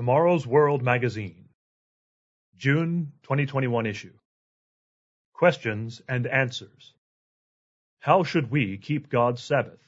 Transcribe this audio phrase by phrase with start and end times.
[0.00, 1.50] Tomorrow's World Magazine,
[2.56, 4.14] June 2021 issue.
[5.34, 6.94] Questions and Answers.
[7.98, 9.86] How should we keep God's Sabbath?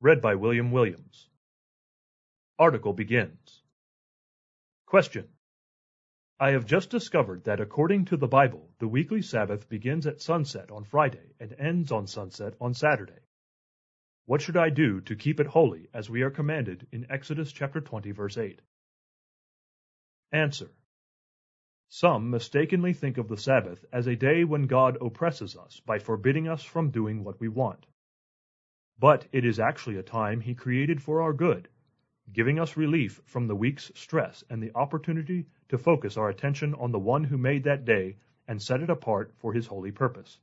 [0.00, 1.28] Read by William Williams.
[2.56, 3.64] Article begins.
[4.86, 5.26] Question.
[6.38, 10.70] I have just discovered that according to the Bible, the weekly Sabbath begins at sunset
[10.70, 13.27] on Friday and ends on sunset on Saturday.
[14.28, 17.80] What should I do to keep it holy as we are commanded in Exodus chapter
[17.80, 18.60] 20 verse 8?
[20.30, 20.70] Answer.
[21.88, 26.46] Some mistakenly think of the Sabbath as a day when God oppresses us by forbidding
[26.46, 27.86] us from doing what we want.
[28.98, 31.66] But it is actually a time He created for our good,
[32.30, 36.92] giving us relief from the week's stress and the opportunity to focus our attention on
[36.92, 40.38] the one who made that day and set it apart for His holy purpose.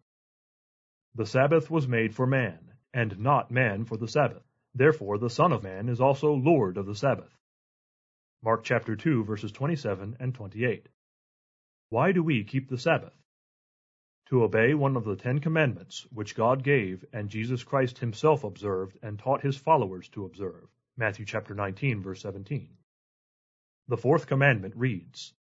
[1.13, 4.41] The Sabbath was made for man, and not man for the Sabbath.
[4.73, 7.37] Therefore the Son of Man is also Lord of the Sabbath.
[8.41, 10.87] Mark chapter 2 verses 27 and 28.
[11.89, 13.13] Why do we keep the Sabbath?
[14.27, 18.97] To obey one of the Ten Commandments which God gave and Jesus Christ himself observed
[19.01, 20.69] and taught his followers to observe.
[20.95, 22.77] Matthew chapter 19 verse 17.
[23.89, 25.33] The fourth commandment reads,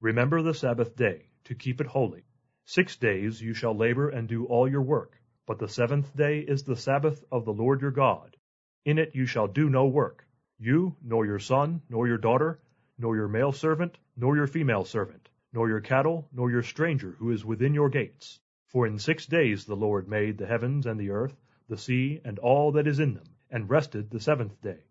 [0.00, 2.22] Remember the Sabbath day, to keep it holy.
[2.66, 6.62] Six days you shall labor and do all your work, but the seventh day is
[6.62, 8.36] the Sabbath of the Lord your God.
[8.84, 10.26] In it you shall do no work,
[10.58, 12.60] you, nor your son, nor your daughter,
[12.98, 17.30] nor your male servant, nor your female servant, nor your cattle, nor your stranger who
[17.30, 18.40] is within your gates.
[18.68, 21.36] For in six days the Lord made the heavens and the earth,
[21.68, 24.84] the sea, and all that is in them, and rested the seventh day.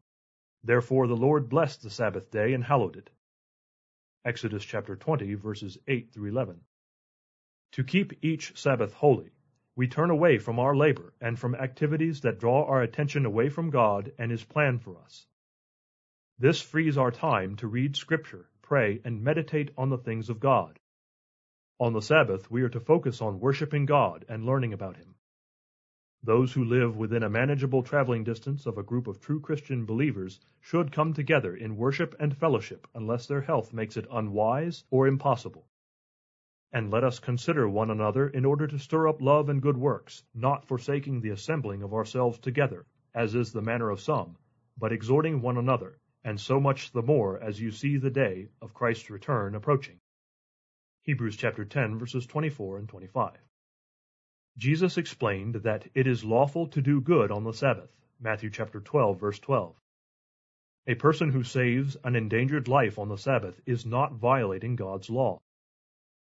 [0.63, 3.09] Therefore the Lord blessed the Sabbath day and hallowed it.
[4.23, 6.61] Exodus chapter 20, verses 8 through 11.
[7.72, 9.31] To keep each Sabbath holy,
[9.75, 13.69] we turn away from our labor and from activities that draw our attention away from
[13.69, 15.25] God and His plan for us.
[16.38, 20.80] This frees our time to read Scripture, pray, and meditate on the things of God.
[21.80, 25.16] On the Sabbath, we are to focus on worshiping God and learning about Him.
[26.23, 30.40] Those who live within a manageable traveling distance of a group of true Christian believers
[30.59, 35.66] should come together in worship and fellowship unless their health makes it unwise or impossible.
[36.74, 40.24] And let us consider one another in order to stir up love and good works,
[40.34, 44.38] not forsaking the assembling of ourselves together, as is the manner of some,
[44.78, 48.74] but exhorting one another, and so much the more as you see the day of
[48.74, 50.00] Christ's return approaching.
[51.04, 53.38] Hebrews chapter 10 verses 24 and 25.
[54.58, 57.90] Jesus explained that it is lawful to do good on the Sabbath.
[58.20, 59.76] Matthew chapter 12 verse 12.
[60.88, 65.42] A person who saves an endangered life on the Sabbath is not violating God's law.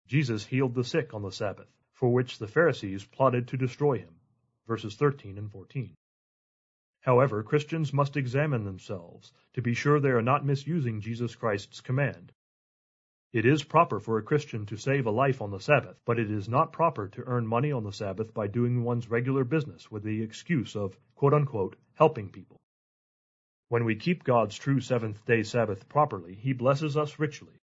[0.06, 4.14] Jesus healed the sick on the Sabbath, for which the Pharisees plotted to destroy him.
[4.66, 5.94] Verses 13 and 14.
[7.00, 12.32] However, Christians must examine themselves to be sure they are not misusing Jesus Christ's command.
[13.32, 16.30] It is proper for a Christian to save a life on the Sabbath, but it
[16.30, 20.04] is not proper to earn money on the Sabbath by doing one's regular business with
[20.04, 22.56] the excuse of quote unquote helping people.
[23.68, 27.60] When we keep God's true seventh day Sabbath properly, He blesses us richly.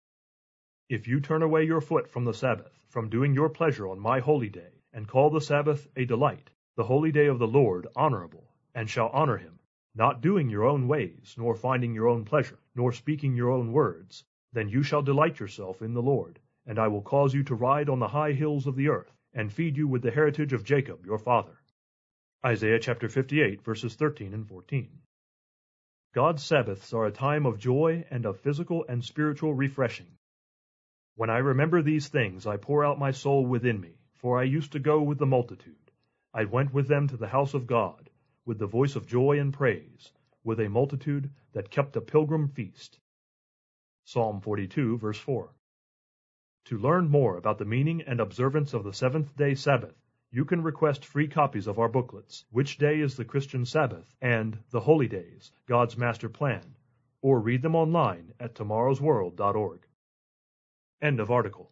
[0.88, 4.20] If you turn away your foot from the Sabbath, from doing your pleasure on my
[4.20, 8.52] holy day, and call the Sabbath a delight, the holy day of the Lord honorable,
[8.72, 9.58] and shall honor him,
[9.96, 14.24] not doing your own ways, nor finding your own pleasure, nor speaking your own words,
[14.52, 17.88] then you shall delight yourself in the Lord, and I will cause you to ride
[17.88, 21.04] on the high hills of the earth, and feed you with the heritage of Jacob
[21.04, 21.58] your father.
[22.44, 24.88] Isaiah chapter 58 verses 13 and 14.
[26.14, 30.16] God's Sabbaths are a time of joy and of physical and spiritual refreshing.
[31.16, 34.72] When I remember these things, I pour out my soul within me, for I used
[34.72, 35.90] to go with the multitude.
[36.34, 38.10] I went with them to the house of God,
[38.44, 40.12] with the voice of joy and praise,
[40.44, 43.00] with a multitude that kept a pilgrim feast.
[44.04, 45.54] Psalm 42, verse 4.
[46.66, 49.96] To learn more about the meaning and observance of the seventh day Sabbath,
[50.30, 54.14] you can request free copies of our booklets, Which Day is the Christian Sabbath?
[54.20, 56.76] and The Holy Days, God's Master Plan,
[57.22, 59.85] or read them online at tomorrowsworld.org.
[61.02, 61.70] End of article.